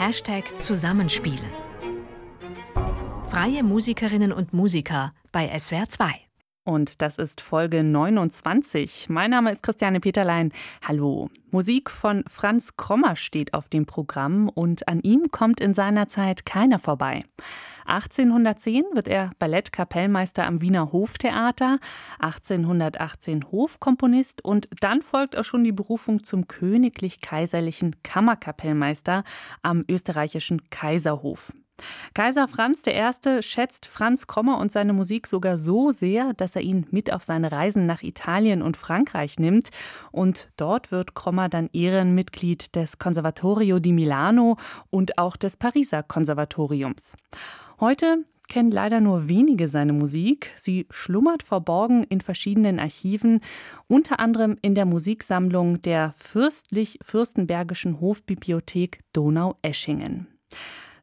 Hashtag 0.00 0.44
Zusammenspielen. 0.62 1.52
Freie 3.28 3.62
Musikerinnen 3.62 4.32
und 4.32 4.54
Musiker 4.54 5.12
bei 5.30 5.46
SWR 5.58 5.90
2. 5.90 6.29
Und 6.64 7.00
das 7.00 7.16
ist 7.16 7.40
Folge 7.40 7.82
29. 7.82 9.08
Mein 9.08 9.30
Name 9.30 9.50
ist 9.50 9.62
Christiane 9.62 9.98
Peterlein. 9.98 10.52
Hallo. 10.86 11.30
Musik 11.50 11.90
von 11.90 12.22
Franz 12.28 12.76
Krommer 12.76 13.16
steht 13.16 13.54
auf 13.54 13.68
dem 13.68 13.86
Programm 13.86 14.50
und 14.50 14.86
an 14.86 15.00
ihm 15.00 15.30
kommt 15.30 15.58
in 15.58 15.72
seiner 15.72 16.06
Zeit 16.06 16.44
keiner 16.44 16.78
vorbei. 16.78 17.22
1810 17.86 18.84
wird 18.92 19.08
er 19.08 19.30
Ballettkapellmeister 19.38 20.46
am 20.46 20.60
Wiener 20.60 20.92
Hoftheater, 20.92 21.78
1818 22.18 23.50
Hofkomponist 23.50 24.44
und 24.44 24.68
dann 24.80 25.00
folgt 25.00 25.36
auch 25.36 25.44
schon 25.44 25.64
die 25.64 25.72
Berufung 25.72 26.24
zum 26.24 26.46
königlich-kaiserlichen 26.46 28.02
Kammerkapellmeister 28.02 29.24
am 29.62 29.82
österreichischen 29.88 30.68
Kaiserhof. 30.68 31.52
Kaiser 32.14 32.48
Franz 32.48 32.82
I. 32.86 33.42
schätzt 33.42 33.86
Franz 33.86 34.26
Krommer 34.26 34.58
und 34.58 34.72
seine 34.72 34.92
Musik 34.92 35.26
sogar 35.26 35.58
so 35.58 35.92
sehr, 35.92 36.34
dass 36.34 36.56
er 36.56 36.62
ihn 36.62 36.86
mit 36.90 37.12
auf 37.12 37.24
seine 37.24 37.52
Reisen 37.52 37.86
nach 37.86 38.02
Italien 38.02 38.62
und 38.62 38.76
Frankreich 38.76 39.38
nimmt. 39.38 39.70
Und 40.12 40.50
dort 40.56 40.92
wird 40.92 41.14
Krommer 41.14 41.48
dann 41.48 41.70
Ehrenmitglied 41.72 42.74
des 42.76 42.98
Conservatorio 42.98 43.78
di 43.78 43.92
Milano 43.92 44.56
und 44.90 45.18
auch 45.18 45.36
des 45.36 45.56
Pariser 45.56 46.02
Konservatoriums. 46.02 47.14
Heute 47.80 48.24
kennen 48.50 48.70
leider 48.70 49.00
nur 49.00 49.28
wenige 49.28 49.68
seine 49.68 49.94
Musik. 49.94 50.50
Sie 50.56 50.86
schlummert 50.90 51.42
verborgen 51.42 52.04
in 52.04 52.20
verschiedenen 52.20 52.78
Archiven, 52.78 53.40
unter 53.86 54.20
anderem 54.20 54.58
in 54.60 54.74
der 54.74 54.84
Musiksammlung 54.84 55.80
der 55.80 56.12
Fürstlich-Fürstenbergischen 56.16 58.00
Hofbibliothek 58.00 59.00
Donau-Eschingen. 59.14 60.26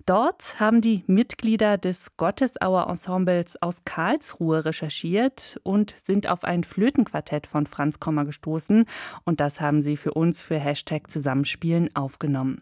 Dort 0.07 0.61
haben 0.61 0.79
die 0.79 1.03
Mitglieder 1.07 1.77
des 1.77 2.15
Gottesauer 2.15 2.87
Ensembles 2.87 3.61
aus 3.61 3.83
Karlsruhe 3.83 4.63
recherchiert 4.63 5.59
und 5.63 5.93
sind 6.01 6.29
auf 6.29 6.45
ein 6.45 6.63
Flötenquartett 6.63 7.45
von 7.45 7.65
Franz 7.65 7.99
Kommer 7.99 8.23
gestoßen. 8.23 8.85
Und 9.25 9.41
das 9.41 9.59
haben 9.59 9.81
sie 9.81 9.97
für 9.97 10.13
uns 10.13 10.41
für 10.41 10.57
Hashtag 10.57 11.11
Zusammenspielen 11.11 11.93
aufgenommen. 11.93 12.61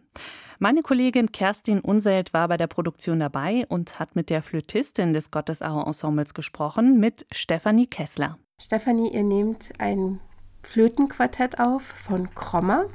Meine 0.57 0.81
Kollegin 0.81 1.31
Kerstin 1.31 1.81
Unselt 1.81 2.33
war 2.33 2.47
bei 2.47 2.57
der 2.57 2.65
Produktion 2.65 3.19
dabei 3.19 3.67
und 3.69 3.99
hat 3.99 4.15
mit 4.15 4.31
der 4.31 4.41
Flötistin 4.41 5.13
des 5.13 5.29
Gottesauer 5.29 5.85
Ensembles 5.85 6.33
gesprochen, 6.33 6.99
mit 6.99 7.27
Stefanie 7.31 7.85
Kessler. 7.85 8.39
Stefanie, 8.59 9.13
ihr 9.13 9.23
nehmt 9.23 9.71
ein 9.77 10.19
Flötenquartett 10.63 11.59
auf 11.59 11.83
von 11.83 12.33
Krommer 12.33 12.87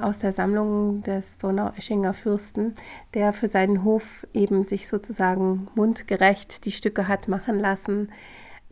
aus 0.00 0.18
der 0.18 0.32
Sammlung 0.32 1.02
des 1.02 1.38
Donaueschinger 1.38 2.14
Fürsten, 2.14 2.74
der 3.14 3.32
für 3.32 3.48
seinen 3.48 3.84
Hof 3.84 4.26
eben 4.34 4.64
sich 4.64 4.88
sozusagen 4.88 5.68
mundgerecht 5.74 6.64
die 6.64 6.72
Stücke 6.72 7.08
hat 7.08 7.28
machen 7.28 7.58
lassen. 7.58 8.10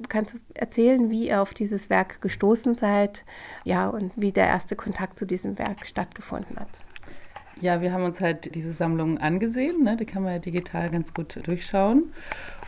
Kannst 0.09 0.35
du 0.35 0.39
erzählen, 0.55 1.11
wie 1.11 1.29
ihr 1.29 1.43
auf 1.43 1.55
dieses 1.55 1.91
Werk 1.91 2.21
gestoßen 2.21 2.75
seid, 2.75 3.25
ja, 3.65 3.89
und 3.89 4.13
wie 4.17 4.33
der 4.33 4.47
erste 4.47 4.77
Kontakt 4.77 5.19
zu 5.19 5.27
diesem 5.27 5.59
Werk 5.59 5.87
stattgefunden 5.87 6.57
hat? 6.59 6.81
Ja, 7.61 7.81
wir 7.81 7.93
haben 7.93 8.05
uns 8.05 8.21
halt 8.21 8.55
diese 8.55 8.71
Sammlung 8.71 9.19
angesehen, 9.19 9.83
ne? 9.83 9.97
die 9.97 10.07
kann 10.07 10.23
man 10.23 10.33
ja 10.33 10.39
digital 10.39 10.91
ganz 10.91 11.13
gut 11.13 11.41
durchschauen. 11.47 12.13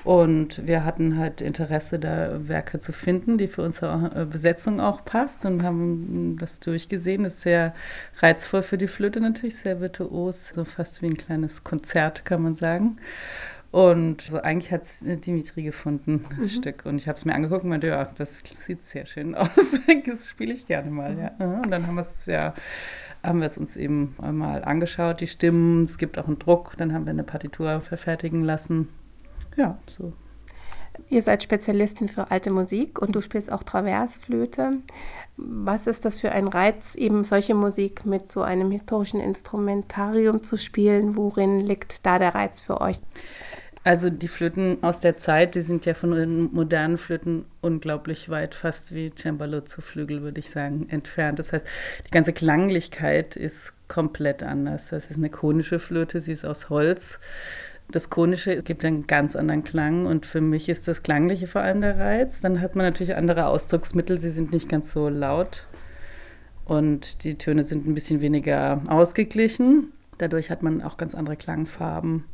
Und 0.03 0.67
wir 0.67 0.85
hatten 0.85 1.19
halt 1.19 1.41
Interesse, 1.41 1.99
da 1.99 2.49
Werke 2.49 2.79
zu 2.79 2.93
finden, 2.93 3.37
die 3.37 3.49
für 3.49 3.63
unsere 3.63 4.23
äh, 4.23 4.25
Besetzung 4.25 4.81
auch 4.81 5.05
passt 5.05 5.45
und 5.45 5.63
haben 5.63 6.37
das 6.41 6.59
durchgesehen. 6.61 7.23
Das 7.23 7.35
ist 7.35 7.43
sehr 7.43 7.75
reizvoll 8.19 8.63
für 8.63 8.79
die 8.79 8.89
Flöte 8.89 9.21
natürlich, 9.21 9.57
sehr 9.57 9.81
virtuos, 9.81 10.49
so 10.49 10.65
fast 10.65 11.03
wie 11.03 11.07
ein 11.07 11.19
kleines 11.19 11.65
Konzert, 11.65 12.25
kann 12.25 12.43
man 12.43 12.57
sagen. 12.57 12.97
Und 13.71 14.35
eigentlich 14.43 14.73
hat 14.73 14.83
es 14.83 15.05
Dimitri 15.07 15.63
gefunden, 15.63 16.25
das 16.37 16.53
mhm. 16.53 16.59
Stück. 16.59 16.87
Und 16.87 16.97
ich 16.97 17.07
habe 17.07 17.17
es 17.17 17.25
mir 17.25 17.35
angeguckt 17.35 17.63
und 17.63 17.71
meinte, 17.71 17.87
ja, 17.87 18.05
das 18.05 18.41
sieht 18.41 18.83
sehr 18.83 19.07
schön 19.07 19.35
aus. 19.37 19.81
das 20.07 20.29
spiele 20.29 20.53
ich 20.53 20.67
gerne 20.67 20.91
mal. 20.91 21.17
Ja. 21.17 21.47
Mhm. 21.47 21.61
Und 21.61 21.71
dann 21.71 21.87
haben 21.87 21.95
wir 21.95 22.01
es 22.01 22.27
ja, 22.27 22.55
haben 23.23 23.39
wir 23.39 23.47
es 23.47 23.59
uns 23.59 23.77
eben 23.77 24.17
mal 24.19 24.65
angeschaut, 24.65 25.21
die 25.21 25.29
Stimmen. 25.29 25.85
Es 25.85 25.99
gibt 25.99 26.19
auch 26.19 26.27
einen 26.27 26.39
Druck. 26.39 26.77
Dann 26.79 26.93
haben 26.93 27.07
wir 27.07 27.11
eine 27.11 27.23
Partitur 27.23 27.81
verfertigen 27.81 28.43
lassen 28.43 28.89
ja, 29.57 29.79
so. 29.87 30.13
Ihr 31.09 31.23
seid 31.23 31.43
Spezialisten 31.43 32.09
für 32.09 32.31
alte 32.31 32.51
Musik 32.51 33.01
und 33.01 33.15
du 33.17 33.21
spielst 33.21 33.51
auch 33.51 33.63
Traversflöte. 33.63 34.73
Was 35.37 35.87
ist 35.87 36.05
das 36.05 36.21
für 36.21 36.33
ein 36.33 36.49
Reiz, 36.49 36.95
eben 36.95 37.25
solche 37.25 37.55
Musik 37.55 38.05
mit 38.05 38.31
so 38.31 38.43
einem 38.43 38.71
historischen 38.71 39.21
Instrumentarium 39.21 40.43
zu 40.43 40.57
spielen? 40.59 41.17
Worin 41.17 41.61
liegt 41.61 42.05
da 42.05 42.19
der 42.19 42.35
Reiz 42.35 42.61
für 42.61 42.81
euch? 42.81 43.01
Also 43.83 44.11
die 44.11 44.29
Flöten 44.29 44.83
aus 44.83 45.01
der 45.01 45.17
Zeit, 45.17 45.55
die 45.55 45.63
sind 45.63 45.87
ja 45.87 45.95
von 45.95 46.11
den 46.11 46.53
modernen 46.53 46.99
Flöten 46.99 47.47
unglaublich 47.63 48.29
weit, 48.29 48.55
fast 48.55 48.95
wie 48.95 49.11
Cembalo 49.11 49.63
zu 49.63 49.81
Flügel, 49.81 50.21
würde 50.21 50.41
ich 50.41 50.51
sagen, 50.51 50.87
entfernt. 50.91 51.39
Das 51.39 51.55
heißt, 51.55 51.67
die 52.07 52.11
ganze 52.11 52.35
Klanglichkeit 52.35 53.37
ist 53.37 53.73
komplett 53.89 54.43
anders. 54.43 54.91
Das 54.91 55.11
ist 55.11 55.17
eine 55.17 55.31
konische 55.31 55.79
Flöte, 55.79 56.21
sie 56.21 56.33
ist 56.33 56.45
aus 56.45 56.69
Holz. 56.69 57.19
Das 57.91 58.11
Konische 58.11 58.63
gibt 58.63 58.85
einen 58.85 59.07
ganz 59.07 59.35
anderen 59.35 59.65
Klang 59.65 60.05
und 60.05 60.27
für 60.27 60.43
mich 60.43 60.69
ist 60.69 60.87
das 60.87 61.03
Klangliche 61.03 61.47
vor 61.47 61.63
allem 61.63 61.81
der 61.81 61.99
Reiz. 61.99 62.43
Dann 62.43 62.61
hat 62.61 62.77
man 62.77 62.85
natürlich 62.85 63.17
andere 63.17 63.47
Ausdrucksmittel, 63.47 64.19
sie 64.19 64.31
sind 64.31 64.53
nicht 64.53 64.69
ganz 64.69 64.93
so 64.93 65.09
laut 65.09 65.67
und 66.67 67.25
die 67.25 67.37
Töne 67.37 67.63
sind 67.63 67.87
ein 67.87 67.95
bisschen 67.95 68.21
weniger 68.21 68.83
ausgeglichen. 68.89 69.93
Dadurch 70.19 70.51
hat 70.51 70.63
man 70.63 70.83
auch 70.83 70.99
ganz 70.99 71.15
andere 71.15 71.37
Klangfarben. 71.37 72.25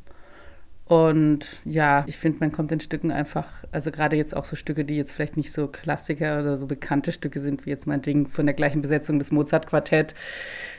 Und 0.89 1.63
ja, 1.65 2.05
ich 2.07 2.17
finde, 2.17 2.39
man 2.39 2.53
kommt 2.53 2.71
den 2.71 2.79
Stücken 2.79 3.11
einfach, 3.11 3.49
also 3.73 3.91
gerade 3.91 4.15
jetzt 4.15 4.37
auch 4.37 4.45
so 4.45 4.55
Stücke, 4.55 4.85
die 4.85 4.97
jetzt 4.97 5.11
vielleicht 5.11 5.37
nicht 5.37 5.53
so 5.53 5.67
Klassiker 5.67 6.39
oder 6.39 6.57
so 6.57 6.67
bekannte 6.67 7.11
Stücke 7.11 7.41
sind, 7.41 7.67
wie 7.67 7.71
jetzt 7.71 7.89
meinetwegen 7.89 8.29
von 8.29 8.47
der 8.47 8.55
gleichen 8.55 8.83
Besetzung 8.83 9.19
des 9.19 9.33
Mozart-Quartett, 9.33 10.15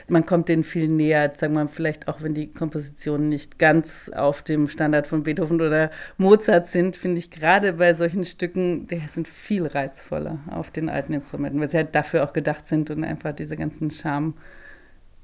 man 0.08 0.24
kommt 0.24 0.48
denen 0.48 0.64
viel 0.64 0.88
näher, 0.88 1.30
sagen 1.34 1.52
wir 1.52 1.64
mal, 1.64 1.68
vielleicht 1.68 2.08
auch 2.08 2.22
wenn 2.22 2.32
die 2.32 2.50
Kompositionen 2.50 3.28
nicht 3.28 3.58
ganz 3.58 4.08
auf 4.08 4.40
dem 4.40 4.68
Standard 4.68 5.06
von 5.06 5.24
Beethoven 5.24 5.60
oder 5.60 5.90
Mozart 6.16 6.66
sind, 6.68 6.96
finde 6.96 7.18
ich 7.18 7.30
gerade 7.30 7.74
bei 7.74 7.92
solchen 7.92 8.24
Stücken, 8.24 8.86
die 8.86 9.02
sind 9.08 9.28
viel 9.28 9.66
reizvoller 9.66 10.38
auf 10.50 10.70
den 10.70 10.88
alten 10.88 11.12
Instrumenten, 11.12 11.60
weil 11.60 11.68
sie 11.68 11.76
halt 11.76 11.94
dafür 11.94 12.24
auch 12.24 12.32
gedacht 12.32 12.66
sind 12.66 12.88
und 12.88 13.04
einfach 13.04 13.34
diese 13.34 13.58
ganzen 13.58 13.90
Charme 13.90 14.32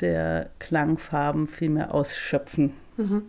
der 0.00 0.50
Klangfarben 0.58 1.46
viel 1.46 1.70
mehr 1.70 1.94
ausschöpfen. 1.94 2.74
Mhm. 2.98 3.22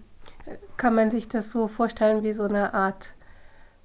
Kann 0.77 0.95
man 0.95 1.09
sich 1.11 1.27
das 1.27 1.51
so 1.51 1.67
vorstellen 1.67 2.23
wie 2.23 2.33
so 2.33 2.43
eine 2.43 2.73
Art 2.73 3.15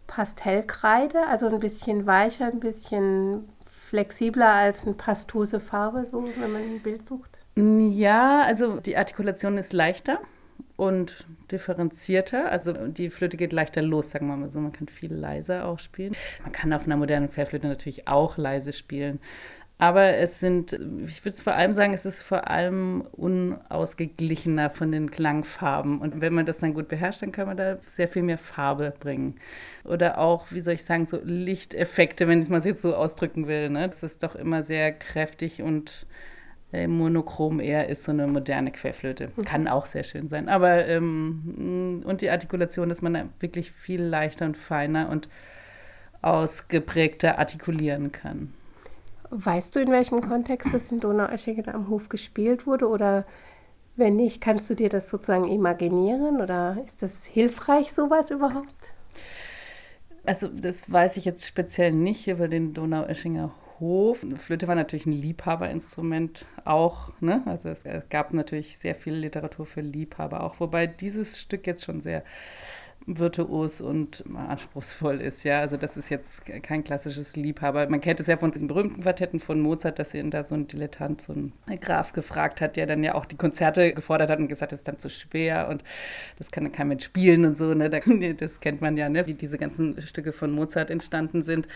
Pastellkreide, 0.07 1.27
also 1.29 1.47
ein 1.47 1.61
bisschen 1.61 2.07
weicher, 2.07 2.47
ein 2.47 2.61
bisschen 2.61 3.49
flexibler 3.89 4.49
als 4.49 4.85
eine 4.85 4.95
pastose 4.95 5.61
Farbe, 5.61 6.05
so 6.05 6.25
wenn 6.25 6.53
man 6.53 6.63
ein 6.63 6.81
Bild 6.81 7.07
sucht? 7.07 7.39
Ja, 7.57 8.43
also 8.43 8.81
die 8.81 8.97
Artikulation 8.97 9.59
ist 9.59 9.73
leichter 9.73 10.21
und 10.77 11.27
differenzierter. 11.51 12.51
Also 12.51 12.73
die 12.73 13.11
Flöte 13.11 13.37
geht 13.37 13.53
leichter 13.53 13.83
los, 13.83 14.11
sagen 14.11 14.27
wir 14.29 14.37
mal 14.37 14.51
so. 14.51 14.61
Man 14.61 14.73
kann 14.73 14.89
viel 14.89 15.13
leiser 15.13 15.67
auch 15.67 15.79
spielen. 15.79 16.15
Man 16.43 16.53
kann 16.53 16.73
auf 16.73 16.87
einer 16.87 16.97
modernen 16.97 17.31
Querflöte 17.31 17.67
natürlich 17.67 18.09
auch 18.09 18.39
leise 18.39 18.73
spielen. 18.73 19.21
Aber 19.81 20.15
es 20.17 20.41
sind, 20.41 20.75
ich 21.07 21.25
würde 21.25 21.43
vor 21.43 21.55
allem 21.55 21.73
sagen, 21.73 21.95
es 21.95 22.05
ist 22.05 22.21
vor 22.21 22.49
allem 22.49 23.01
unausgeglichener 23.13 24.69
von 24.69 24.93
den 24.93 25.11
Klangfarben. 25.11 26.03
Und 26.03 26.21
wenn 26.21 26.35
man 26.35 26.45
das 26.45 26.59
dann 26.59 26.75
gut 26.75 26.89
beherrscht, 26.89 27.23
dann 27.23 27.33
kann 27.33 27.47
man 27.47 27.57
da 27.57 27.79
sehr 27.81 28.07
viel 28.07 28.23
mehr 28.23 28.37
Farbe 28.37 28.93
bringen. 29.01 29.37
Oder 29.85 30.19
auch, 30.19 30.49
wie 30.51 30.61
soll 30.61 30.75
ich 30.75 30.85
sagen, 30.85 31.07
so 31.07 31.19
Lichteffekte, 31.25 32.29
wenn 32.29 32.41
ich 32.41 32.45
es 32.45 32.49
mal 32.51 32.61
jetzt 32.61 32.83
so 32.83 32.95
ausdrücken 32.95 33.49
will. 33.49 33.71
Ne? 33.71 33.87
Das 33.87 34.03
ist 34.03 34.23
doch 34.23 34.35
immer 34.35 34.63
sehr 34.63 34.93
kräftig 34.93 35.63
und 35.63 36.07
äh, 36.75 36.87
monochrom 36.87 37.59
eher 37.59 37.89
ist 37.89 38.05
so 38.05 38.13
eine 38.13 38.27
moderne 38.27 38.73
Querflöte. 38.73 39.31
Mhm. 39.35 39.45
Kann 39.47 39.67
auch 39.67 39.87
sehr 39.87 40.03
schön 40.03 40.29
sein. 40.29 40.51
Aber, 40.51 40.87
ähm, 40.89 42.03
und 42.05 42.21
die 42.21 42.29
Artikulation, 42.29 42.91
dass 42.91 43.01
man 43.01 43.31
wirklich 43.41 43.73
viel 43.73 44.03
leichter 44.03 44.45
und 44.45 44.59
feiner 44.59 45.09
und 45.09 45.31
ausgeprägter 46.21 47.39
artikulieren 47.39 48.13
kann. 48.13 48.53
Weißt 49.31 49.77
du, 49.77 49.81
in 49.81 49.93
welchem 49.93 50.21
Kontext 50.21 50.75
das 50.75 50.91
in 50.91 50.99
Donaueschingen 50.99 51.69
am 51.69 51.89
Hof 51.89 52.09
gespielt 52.09 52.67
wurde? 52.67 52.89
Oder 52.89 53.25
wenn 53.95 54.17
nicht, 54.17 54.41
kannst 54.41 54.69
du 54.69 54.75
dir 54.75 54.89
das 54.89 55.09
sozusagen 55.09 55.45
imaginieren? 55.45 56.41
Oder 56.41 56.79
ist 56.85 57.01
das 57.01 57.27
hilfreich, 57.27 57.93
sowas 57.93 58.33
überhaupt? 58.33 58.75
Also, 60.25 60.49
das 60.49 60.91
weiß 60.91 61.17
ich 61.17 61.25
jetzt 61.25 61.47
speziell 61.47 61.93
nicht 61.93 62.27
über 62.27 62.49
den 62.49 62.75
Donaueschinger 62.75 63.55
Hof. 63.79 64.27
Flöte 64.37 64.69
war 64.69 64.75
natürlich 64.75 65.07
ein 65.07 65.13
Liebhaberinstrument 65.13 66.47
auch. 66.65 67.13
Ne? 67.21 67.43
Also, 67.47 67.69
es, 67.69 67.85
es 67.85 68.09
gab 68.09 68.33
natürlich 68.35 68.79
sehr 68.79 68.97
viel 68.97 69.15
Literatur 69.15 69.65
für 69.65 69.81
Liebhaber 69.81 70.43
auch. 70.43 70.59
Wobei 70.59 70.89
dieses 70.89 71.39
Stück 71.39 71.69
jetzt 71.69 71.85
schon 71.85 72.01
sehr 72.01 72.25
virtuos 73.07 73.81
und 73.81 74.25
anspruchsvoll 74.35 75.21
ist. 75.21 75.45
Ja, 75.45 75.61
also 75.61 75.77
das 75.77 75.97
ist 75.97 76.11
jetzt 76.11 76.45
kein 76.63 76.85
klassisches 76.85 77.37
Liebhaber. 77.37 77.89
Man 77.89 78.01
kennt 78.01 78.21
es 78.21 78.27
ja 78.27 78.37
von 78.37 78.53
diesen 78.53 78.69
berühmten 78.69 79.03
Quartetten 79.03 79.41
von 79.41 79.61
Mozart, 79.61 79.99
dass 79.99 80.15
ihn 80.15 80.31
da 80.31 80.43
so 80.43 80.55
ein 80.55 80.67
Dilettant, 80.67 81.23
so 81.23 81.33
ein 81.33 81.53
Graf 81.81 82.13
gefragt 82.13 82.61
hat, 82.61 82.77
der 82.77 82.87
dann 82.87 83.03
ja 83.03 83.15
auch 83.15 83.25
die 83.25 83.37
Konzerte 83.37 83.93
gefordert 83.95 84.31
hat 84.31 84.39
und 84.39 84.49
gesagt, 84.49 84.73
das 84.73 84.81
ist 84.81 84.89
dann 84.89 84.99
zu 84.99 85.09
schwer 85.09 85.69
und 85.69 85.83
das 86.39 86.51
kann 86.51 86.71
kein 86.73 86.89
Mensch 86.89 87.05
spielen 87.05 87.45
und 87.45 87.57
so. 87.57 87.75
Ne? 87.75 87.91
Das 88.41 88.61
kennt 88.61 88.81
man 88.81 88.97
ja, 88.97 89.09
ne? 89.09 89.27
wie 89.27 89.35
diese 89.35 89.59
ganzen 89.59 90.01
Stücke 90.03 90.33
von 90.33 90.53
Mozart 90.53 90.91
entstanden 90.91 91.43
sind. 91.43 91.69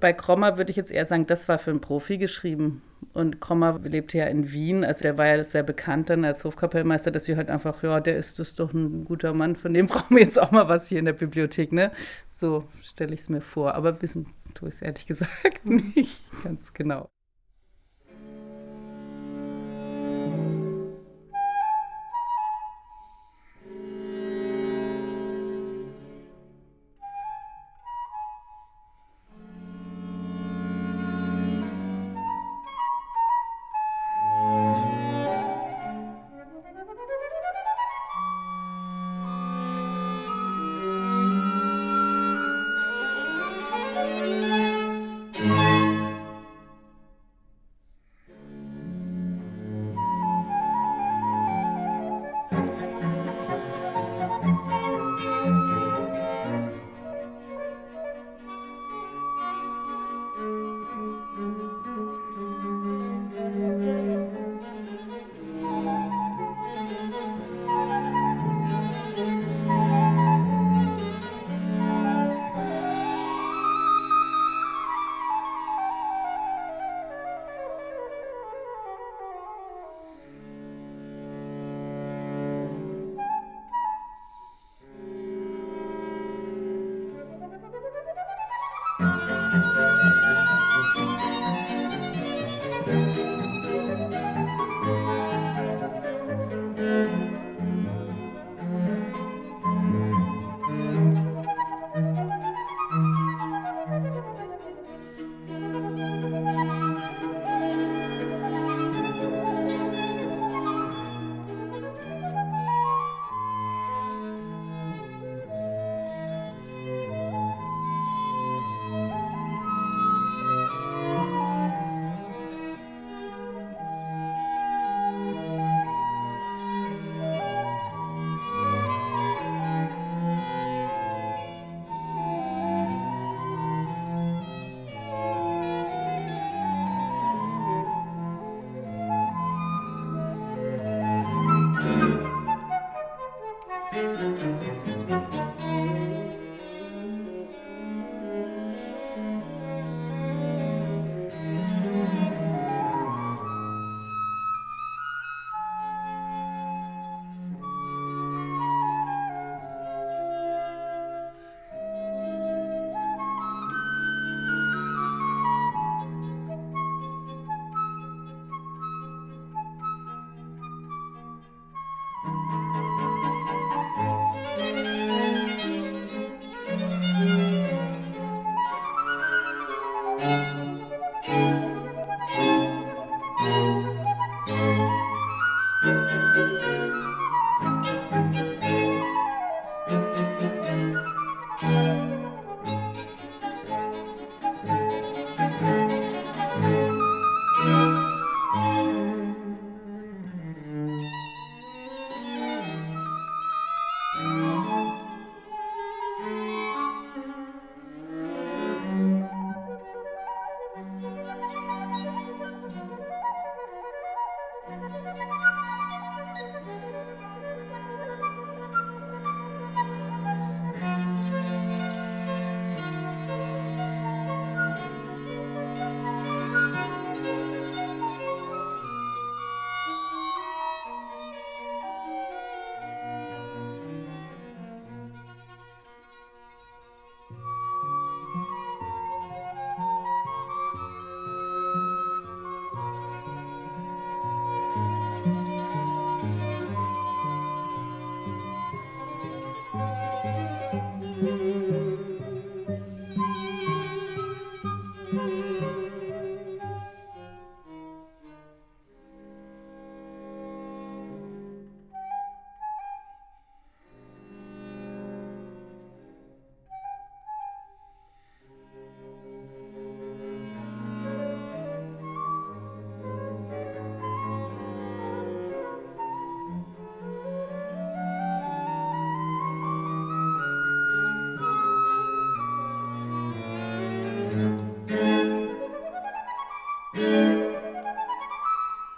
Bei 0.00 0.12
Krommer 0.12 0.58
würde 0.58 0.70
ich 0.70 0.76
jetzt 0.76 0.90
eher 0.90 1.04
sagen, 1.04 1.26
das 1.26 1.48
war 1.48 1.58
für 1.58 1.70
einen 1.70 1.80
Profi 1.80 2.18
geschrieben. 2.18 2.82
Und 3.12 3.40
Krommer 3.40 3.80
lebte 3.82 4.18
ja 4.18 4.26
in 4.26 4.52
Wien, 4.52 4.84
also 4.84 5.02
der 5.02 5.18
war 5.18 5.26
ja 5.26 5.44
sehr 5.44 5.62
bekannt 5.62 6.10
dann 6.10 6.24
als 6.24 6.44
Hofkapellmeister, 6.44 7.10
dass 7.10 7.24
sie 7.24 7.36
halt 7.36 7.50
einfach, 7.50 7.82
ja, 7.82 8.00
der 8.00 8.16
ist 8.16 8.38
das 8.38 8.54
doch 8.54 8.72
ein 8.72 9.04
guter 9.04 9.34
Mann, 9.34 9.56
von 9.56 9.74
dem 9.74 9.86
brauchen 9.88 10.16
wir 10.16 10.22
jetzt 10.22 10.40
auch 10.40 10.50
mal 10.50 10.68
was 10.68 10.88
hier 10.88 10.98
in 10.98 11.04
der 11.04 11.12
Bibliothek, 11.12 11.72
ne? 11.72 11.92
So 12.28 12.64
stelle 12.82 13.14
ich 13.14 13.20
es 13.20 13.28
mir 13.28 13.40
vor. 13.40 13.74
Aber 13.74 14.02
wissen 14.02 14.26
tue 14.54 14.68
ich 14.68 14.76
es 14.76 14.82
ehrlich 14.82 15.06
gesagt 15.12 15.64
nicht 15.66 16.24
ganz 16.42 16.72
genau. 16.72 17.11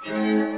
Música 0.07 0.54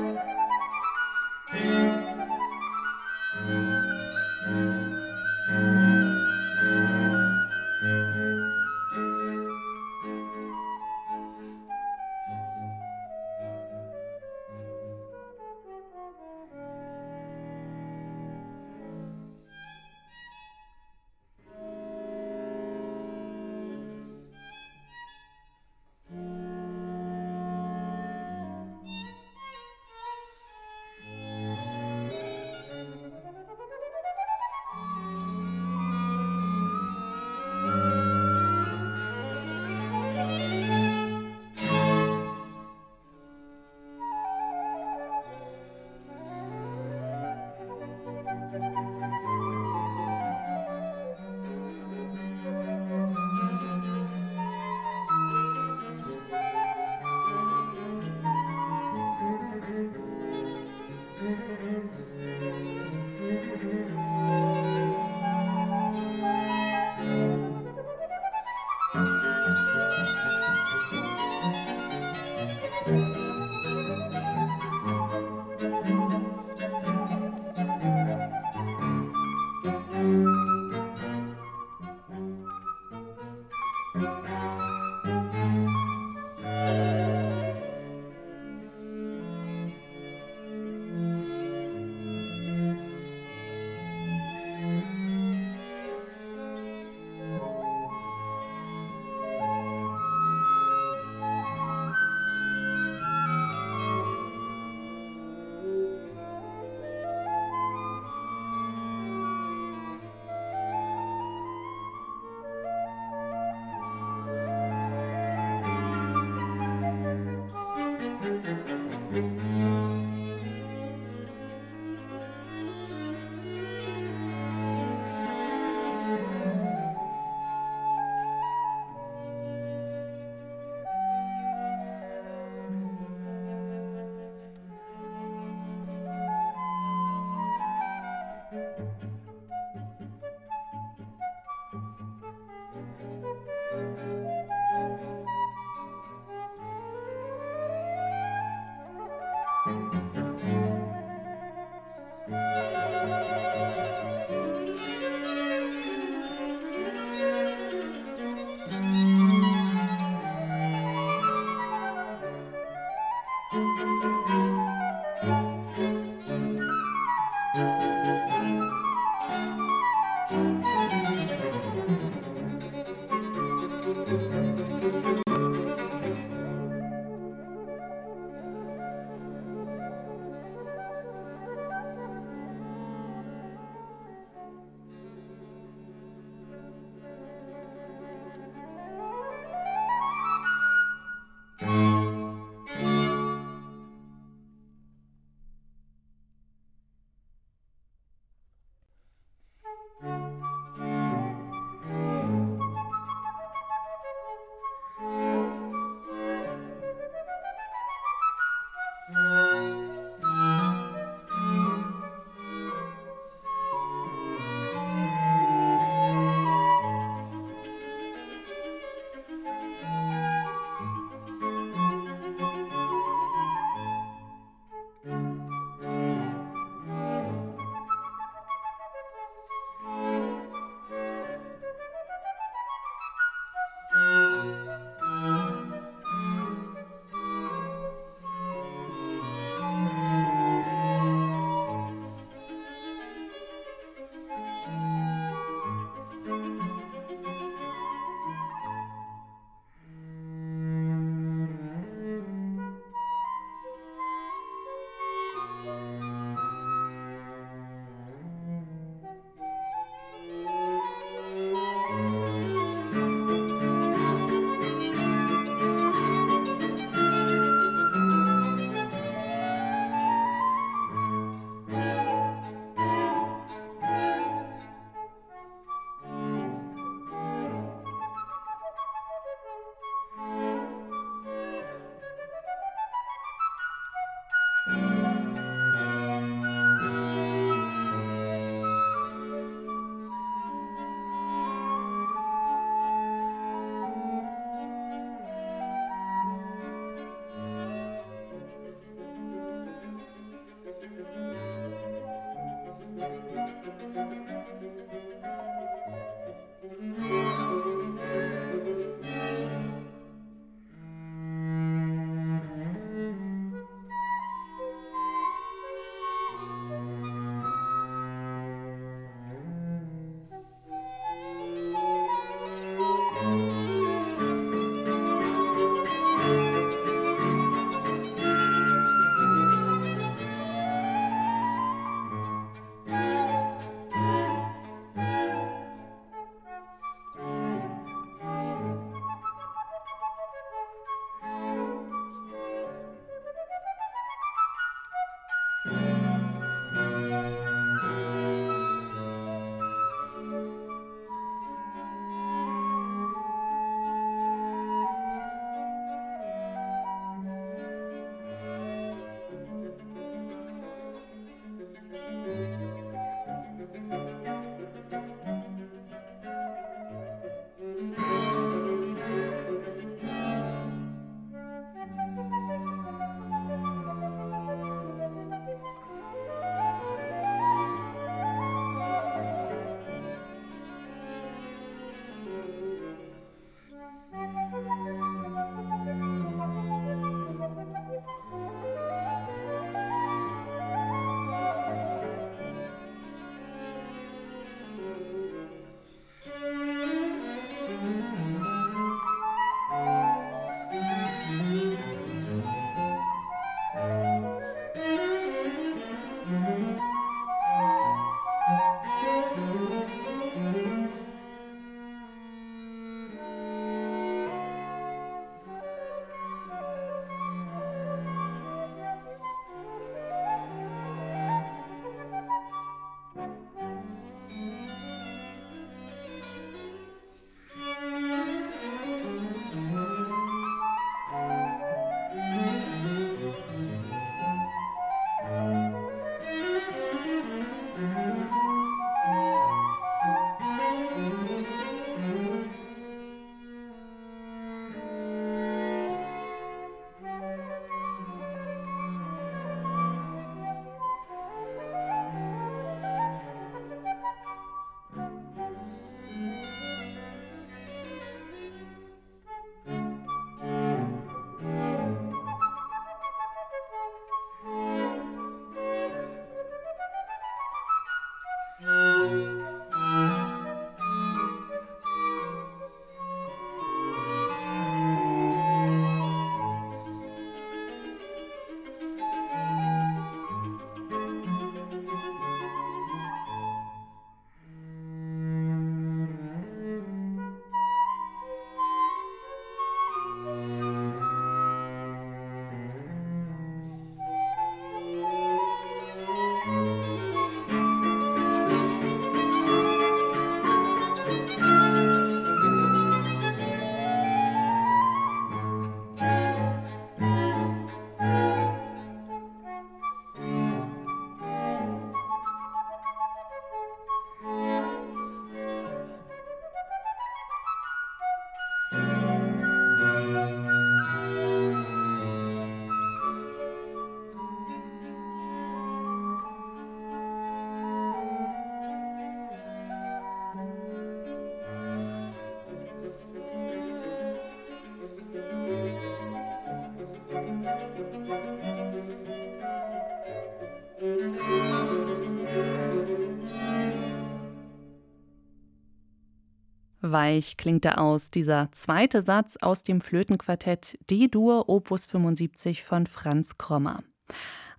Weich 546.96 547.36
klingt 547.36 547.66
er 547.66 547.78
aus, 547.78 548.08
dieser 548.08 548.50
zweite 548.52 549.02
Satz 549.02 549.36
aus 549.42 549.62
dem 549.62 549.82
Flötenquartett 549.82 550.78
D-Dur 550.88 551.46
Opus 551.46 551.84
75 551.84 552.62
von 552.62 552.86
Franz 552.86 553.36
Krommer. 553.36 553.82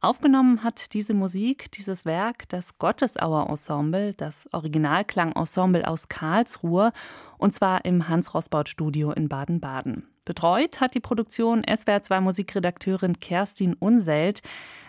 Aufgenommen 0.01 0.63
hat 0.63 0.93
diese 0.93 1.15
Musik, 1.15 1.71
dieses 1.71 2.05
Werk, 2.05 2.47
das 2.49 2.77
Gottesauer 2.77 3.49
Ensemble, 3.49 4.13
das 4.13 4.47
Originalklangensemble 4.53 5.87
aus 5.87 6.09
Karlsruhe, 6.09 6.91
und 7.39 7.55
zwar 7.55 7.85
im 7.85 8.07
Hans-Rosbaud-Studio 8.07 9.13
in 9.13 9.29
Baden-Baden. 9.29 10.07
Betreut 10.27 10.81
hat 10.81 10.93
die 10.93 10.99
Produktion 10.99 11.61
SWR2 11.61 12.19
Musikredakteurin 12.19 13.17
Kerstin 13.21 13.75
Unselt. 13.75 14.41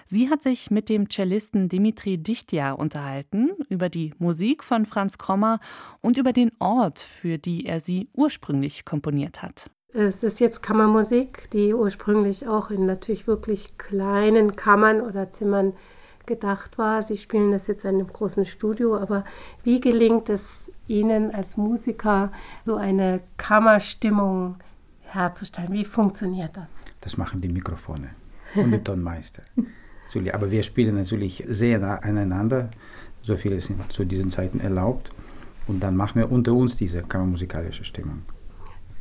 Sie 0.05 0.31
hat 0.31 0.43
sich 0.43 0.73
mit 0.73 0.89
dem 0.89 1.09
Cellisten 1.09 1.69
Dimitri 1.69 2.19
Dichtia 2.19 2.73
unterhalten 2.73 3.51
über 3.69 3.89
die 3.89 4.13
Musik 4.19 4.65
von 4.65 4.85
Franz 4.85 5.17
Krommer 5.17 5.61
und 6.01 6.19
über 6.19 6.33
den 6.33 6.51
Ort, 6.59 6.99
für 6.99 7.39
die 7.39 7.67
er 7.67 7.79
sie 7.79 8.09
ursprünglich 8.15 8.85
komponiert 8.85 9.41
hat. 9.41 9.71
Es 9.93 10.25
ist 10.25 10.41
jetzt 10.41 10.61
Kammermusik, 10.61 11.49
die 11.53 11.73
ursprünglich 11.73 12.49
auch 12.49 12.71
in 12.71 12.87
natürlich 12.87 13.29
wirklich 13.29 13.79
kleinen 13.79 14.57
Kammern 14.57 15.01
oder 15.01 15.31
Zimmern 15.31 15.75
gedacht 16.27 16.79
war. 16.79 17.05
Sie 17.05 17.17
spielen 17.17 17.53
das 17.53 17.69
jetzt 17.69 17.85
in 17.85 17.95
einem 17.95 18.09
großen 18.09 18.45
Studio, 18.45 18.97
aber 18.97 19.25
wie 19.63 19.81
gelingt 19.81 20.31
es 20.31 20.73
Ihnen 20.89 21.33
als 21.33 21.57
Musiker, 21.57 22.33
so 22.65 22.75
eine 22.75 23.21
Kammerstimmung 23.37 24.57
herzustellen? 25.15 25.73
Wie 25.73 25.85
funktioniert 25.85 26.57
das? 26.57 26.69
Das 27.01 27.17
machen 27.17 27.41
die 27.41 27.49
Mikrofone 27.49 28.11
und 28.55 28.71
die 28.71 28.83
Tonmeister. 28.83 29.43
aber 30.33 30.51
wir 30.51 30.63
spielen 30.63 30.97
natürlich 30.97 31.45
sehr 31.47 31.79
nah 31.79 31.97
aneinander. 31.97 32.71
So 33.23 33.37
viel 33.37 33.53
ist 33.53 33.73
zu 33.89 34.05
diesen 34.05 34.31
Zeiten 34.31 34.61
erlaubt. 34.61 35.11
Und 35.67 35.81
dann 35.81 35.97
machen 35.97 36.21
wir 36.21 36.33
unter 36.33 36.55
uns 36.55 36.77
diese 36.77 37.03
kammermusikalische 37.03 37.85
Stimmung. 37.85 38.23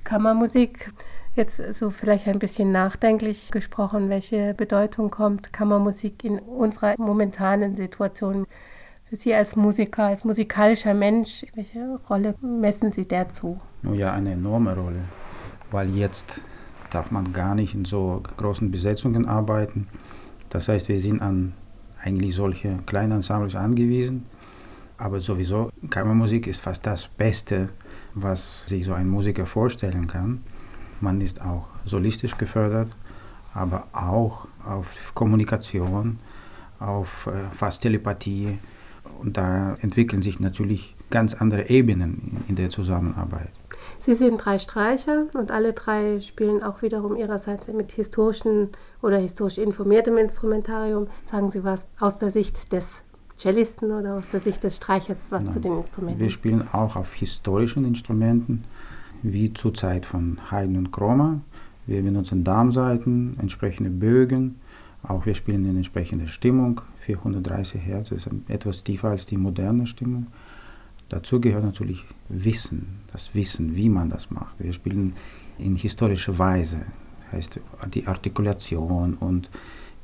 Kammermusik. 0.03 0.91
Jetzt 1.35 1.61
so 1.73 1.91
vielleicht 1.91 2.27
ein 2.27 2.39
bisschen 2.39 2.71
nachdenklich 2.71 3.51
gesprochen, 3.51 4.09
welche 4.09 4.55
Bedeutung 4.55 5.11
kommt 5.11 5.53
Kammermusik 5.53 6.23
in 6.23 6.39
unserer 6.39 6.95
momentanen 6.97 7.75
Situation 7.75 8.47
für 9.05 9.15
Sie 9.15 9.33
als 9.33 9.55
Musiker, 9.55 10.05
als 10.05 10.23
musikalischer 10.23 10.93
Mensch? 10.93 11.45
Welche 11.53 11.99
Rolle 12.09 12.35
messen 12.41 12.91
Sie 12.91 13.07
der 13.07 13.29
zu? 13.29 13.59
Oh 13.87 13.93
ja, 13.93 14.13
eine 14.13 14.31
enorme 14.31 14.75
Rolle, 14.75 15.01
weil 15.71 15.95
jetzt 15.95 16.41
darf 16.91 17.11
man 17.11 17.33
gar 17.33 17.55
nicht 17.55 17.73
in 17.73 17.85
so 17.85 18.23
großen 18.37 18.71
Besetzungen 18.71 19.25
arbeiten. 19.25 19.87
Das 20.49 20.67
heißt, 20.67 20.89
wir 20.89 20.99
sind 20.99 21.21
an 21.21 21.53
eigentlich 22.01 22.35
solche 22.35 22.77
kleinen 22.85 23.13
Ensembles 23.13 23.55
angewiesen. 23.55 24.25
Aber 24.97 25.21
sowieso, 25.21 25.69
Kammermusik 25.89 26.47
ist 26.47 26.61
fast 26.61 26.85
das 26.85 27.07
Beste, 27.07 27.69
was 28.15 28.65
sich 28.65 28.85
so 28.85 28.93
ein 28.93 29.07
Musiker 29.07 29.45
vorstellen 29.45 30.07
kann. 30.07 30.43
Man 31.01 31.21
ist 31.21 31.41
auch 31.41 31.67
solistisch 31.85 32.35
gefördert, 32.37 32.89
aber 33.53 33.87
auch 33.93 34.47
auf 34.65 35.13
Kommunikation, 35.13 36.19
auf 36.79 37.27
äh, 37.27 37.55
fast 37.55 37.83
Telepathie. 37.83 38.57
Und 39.19 39.37
da 39.37 39.75
entwickeln 39.81 40.21
sich 40.21 40.39
natürlich 40.39 40.95
ganz 41.09 41.35
andere 41.35 41.69
Ebenen 41.69 42.43
in 42.47 42.55
der 42.55 42.69
Zusammenarbeit. 42.69 43.51
Sie 43.99 44.13
sind 44.13 44.37
drei 44.37 44.59
Streicher 44.59 45.25
und 45.33 45.51
alle 45.51 45.73
drei 45.73 46.19
spielen 46.21 46.63
auch 46.63 46.81
wiederum 46.81 47.15
ihrerseits 47.15 47.67
mit 47.67 47.91
historischen 47.91 48.69
oder 49.01 49.17
historisch 49.17 49.57
informiertem 49.57 50.17
Instrumentarium. 50.17 51.07
Sagen 51.29 51.49
Sie 51.49 51.63
was 51.63 51.87
aus 51.99 52.19
der 52.19 52.31
Sicht 52.31 52.71
des 52.71 53.01
Cellisten 53.37 53.91
oder 53.91 54.15
aus 54.15 54.29
der 54.31 54.39
Sicht 54.39 54.63
des 54.63 54.77
Streichers 54.77 55.17
was 55.29 55.43
Nein. 55.43 55.53
zu 55.53 55.59
den 55.59 55.77
Instrumenten? 55.77 56.19
Wir 56.19 56.29
spielen 56.29 56.67
auch 56.71 56.95
auf 56.95 57.13
historischen 57.13 57.85
Instrumenten, 57.85 58.63
wie 59.21 59.53
zur 59.53 59.73
Zeit 59.73 60.05
von 60.05 60.39
Haydn 60.51 60.77
und 60.77 60.91
Kromer. 60.91 61.41
Wir 61.85 62.01
benutzen 62.01 62.43
Darmsaiten, 62.43 63.37
entsprechende 63.39 63.89
Bögen. 63.89 64.59
Auch 65.03 65.25
wir 65.25 65.35
spielen 65.35 65.65
in 65.65 65.77
entsprechender 65.77 66.27
Stimmung. 66.27 66.81
430 66.99 67.81
Hertz 67.81 68.11
ist 68.11 68.29
etwas 68.47 68.83
tiefer 68.83 69.09
als 69.09 69.25
die 69.25 69.37
moderne 69.37 69.87
Stimmung. 69.87 70.27
Dazu 71.09 71.39
gehört 71.39 71.63
natürlich 71.63 72.05
Wissen, 72.27 72.99
das 73.11 73.33
Wissen, 73.33 73.75
wie 73.75 73.89
man 73.89 74.09
das 74.09 74.29
macht. 74.29 74.59
Wir 74.59 74.73
spielen 74.73 75.13
in 75.57 75.75
historischer 75.75 76.37
Weise, 76.37 76.81
heißt 77.31 77.59
die 77.93 78.07
Artikulation 78.07 79.15
und 79.15 79.49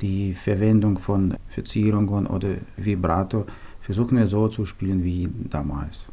die 0.01 0.33
Verwendung 0.33 0.97
von 0.97 1.35
Verzierungen 1.49 2.27
oder 2.27 2.55
Vibrato 2.77 3.45
versuchen 3.79 4.17
wir 4.17 4.27
so 4.27 4.47
zu 4.47 4.65
spielen 4.65 5.03
wie 5.03 5.29
damals. 5.49 6.07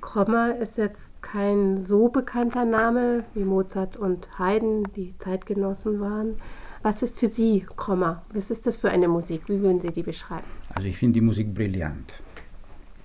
Krommer 0.00 0.56
ist 0.56 0.78
jetzt 0.78 1.10
kein 1.20 1.78
so 1.78 2.08
bekannter 2.08 2.64
Name 2.64 3.24
wie 3.34 3.44
Mozart 3.44 3.96
und 3.96 4.28
Haydn, 4.38 4.84
die 4.96 5.14
Zeitgenossen 5.18 6.00
waren. 6.00 6.36
Was 6.82 7.02
ist 7.02 7.18
für 7.18 7.26
Sie 7.26 7.66
Krommer? 7.76 8.22
Was 8.32 8.50
ist 8.50 8.66
das 8.66 8.78
für 8.78 8.90
eine 8.90 9.08
Musik? 9.08 9.42
Wie 9.48 9.60
würden 9.60 9.80
Sie 9.80 9.90
die 9.90 10.02
beschreiben? 10.02 10.46
Also 10.74 10.88
ich 10.88 10.96
finde 10.96 11.20
die 11.20 11.26
Musik 11.26 11.52
brillant. 11.52 12.22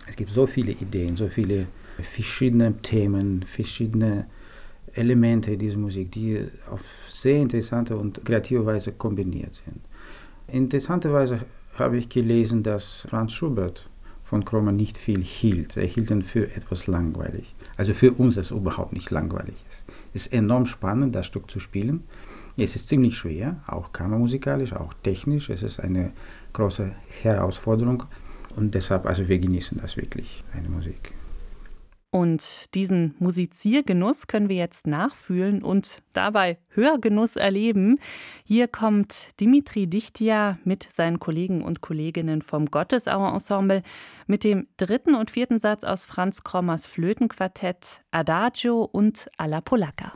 Es 0.07 0.15
gibt 0.15 0.31
so 0.31 0.45
viele 0.47 0.71
Ideen, 0.71 1.15
so 1.15 1.27
viele 1.27 1.67
verschiedene 1.99 2.77
Themen, 2.81 3.43
verschiedene 3.43 4.27
Elemente 4.93 5.57
dieser 5.57 5.77
Musik, 5.77 6.11
die 6.11 6.47
auf 6.69 6.81
sehr 7.09 7.41
interessante 7.41 7.97
und 7.97 8.23
kreative 8.23 8.65
Weise 8.65 8.91
kombiniert 8.93 9.61
sind. 9.65 9.81
Interessanterweise 10.47 11.39
habe 11.73 11.97
ich 11.97 12.07
gelesen, 12.07 12.63
dass 12.63 13.05
Franz 13.09 13.33
Schubert 13.33 13.89
von 14.23 14.43
Krommer 14.43 14.71
nicht 14.71 14.97
viel 14.97 15.23
hielt. 15.23 15.77
Er 15.77 15.85
hielt 15.85 16.09
ihn 16.09 16.23
für 16.23 16.49
etwas 16.55 16.87
langweilig. 16.87 17.53
Also 17.77 17.93
für 17.93 18.11
uns 18.11 18.37
ist 18.37 18.47
es 18.47 18.51
überhaupt 18.51 18.93
nicht 18.93 19.11
langweilig. 19.11 19.55
Es 19.69 19.83
ist 20.13 20.33
enorm 20.33 20.65
spannend, 20.65 21.13
das 21.13 21.27
Stück 21.27 21.51
zu 21.51 21.59
spielen. 21.59 22.03
Es 22.57 22.75
ist 22.75 22.87
ziemlich 22.87 23.17
schwer, 23.17 23.57
auch 23.67 23.91
kammermusikalisch, 23.91 24.73
auch 24.73 24.93
technisch. 25.03 25.49
Es 25.49 25.61
ist 25.61 25.79
eine 25.79 26.13
große 26.53 26.91
Herausforderung 27.21 28.03
und 28.55 28.73
deshalb, 28.75 29.05
also 29.05 29.27
wir 29.27 29.39
genießen 29.39 29.79
das 29.81 29.97
wirklich, 29.97 30.43
eine 30.53 30.69
Musik. 30.69 31.13
Und 32.15 32.73
diesen 32.75 33.13
Musiziergenuss 33.19 34.27
können 34.27 34.47
wir 34.47 34.55
jetzt 34.55 34.87
nachfühlen 34.87 35.61
und 35.61 36.01
dabei 36.13 36.59
Hörgenuss 36.69 37.35
erleben. 37.35 37.99
Hier 38.45 38.69
kommt 38.69 39.31
Dimitri 39.41 39.87
Dichtia 39.87 40.57
mit 40.63 40.83
seinen 40.83 41.19
Kollegen 41.19 41.61
und 41.61 41.81
Kolleginnen 41.81 42.41
vom 42.41 42.67
Gottesauer 42.67 43.33
Ensemble 43.33 43.81
mit 44.27 44.45
dem 44.45 44.67
dritten 44.77 45.13
und 45.13 45.29
vierten 45.29 45.59
Satz 45.59 45.83
aus 45.83 46.05
Franz 46.05 46.45
Krommers 46.45 46.87
Flötenquartett 46.87 48.01
Adagio 48.11 48.85
und 48.85 49.27
Alla 49.35 49.59
Polacca. 49.59 50.13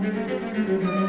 Música 0.00 0.99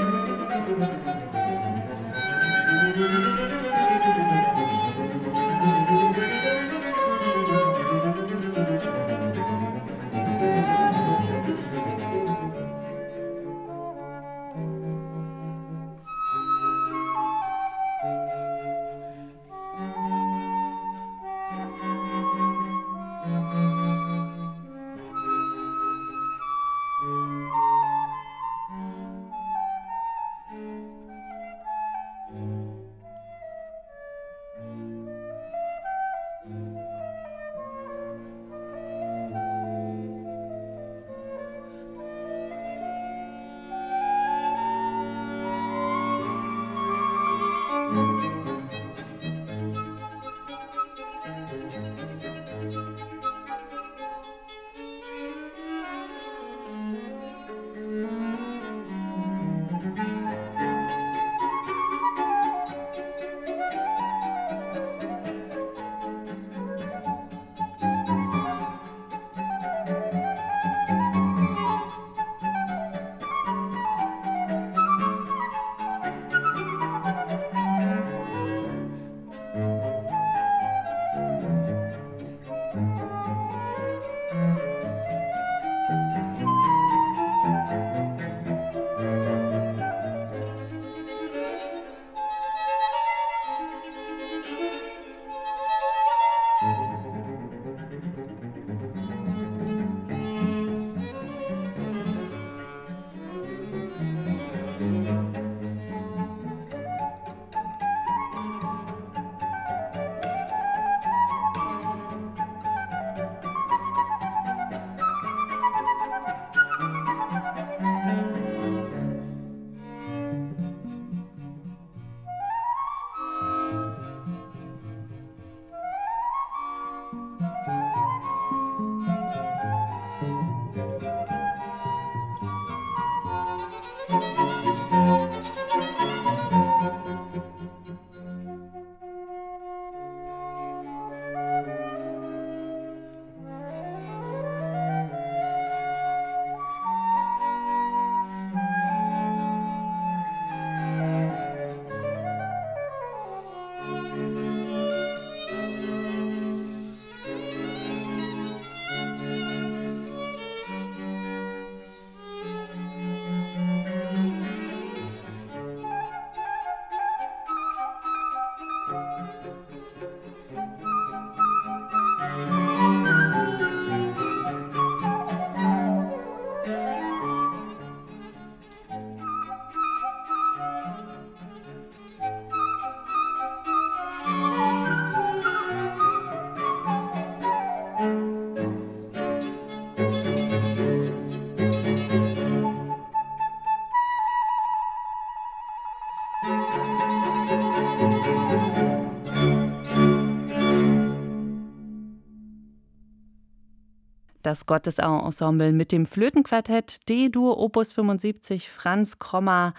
das 204.52 204.66
Gottesau-Ensemble 204.66 205.72
mit 205.72 205.94
dem 205.94 206.06
Flötenquartett 206.06 207.08
D-Dur 207.08 207.58
Opus 207.58 207.94
75 207.94 208.70
Franz 208.70 209.18
Krommer. 209.18 209.74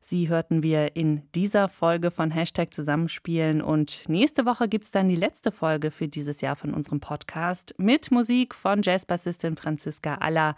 Sie 0.00 0.28
hörten 0.28 0.62
wir 0.62 0.94
in 0.94 1.22
dieser 1.34 1.68
Folge 1.68 2.12
von 2.12 2.30
Hashtag 2.30 2.72
Zusammenspielen. 2.72 3.60
Und 3.60 4.08
nächste 4.08 4.46
Woche 4.46 4.68
gibt 4.68 4.84
es 4.84 4.92
dann 4.92 5.08
die 5.08 5.16
letzte 5.16 5.50
Folge 5.50 5.90
für 5.90 6.06
dieses 6.06 6.40
Jahr 6.40 6.54
von 6.54 6.72
unserem 6.72 7.00
Podcast 7.00 7.74
mit 7.78 8.12
Musik 8.12 8.54
von 8.54 8.82
Jazzbassistin 8.82 9.56
Franziska 9.56 10.14
Aller. 10.14 10.54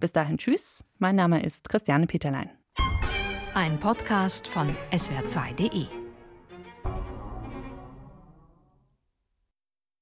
Bis 0.00 0.10
dahin, 0.10 0.36
tschüss. 0.36 0.82
Mein 0.98 1.14
Name 1.14 1.44
ist 1.44 1.68
Christiane 1.68 2.08
Peterlein. 2.08 2.50
Ein 3.54 3.78
Podcast 3.78 4.48
von 4.48 4.74
swr2.de 4.90 6.03